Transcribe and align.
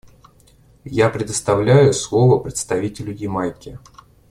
Я 0.83 1.11
предоставляю 1.11 1.93
слово 1.93 2.39
представителю 2.39 3.13
Ямайки. 3.13 3.77